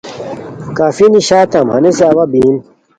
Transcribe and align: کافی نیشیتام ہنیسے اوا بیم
کافی 0.77 1.05
نیشیتام 1.13 1.67
ہنیسے 1.73 2.03
اوا 2.09 2.23
بیم 2.31 2.55